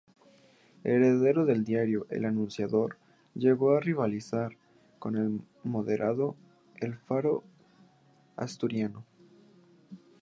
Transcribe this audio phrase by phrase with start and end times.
[0.83, 2.97] Heredero del diario "El Anunciador",
[3.35, 4.57] llegó a rivalizar
[4.97, 6.35] con el moderado
[6.79, 7.43] "El Faro
[8.35, 9.05] Asturiano".